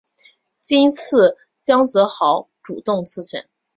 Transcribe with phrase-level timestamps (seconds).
[0.63, 3.47] 今次江泽濠自动当选。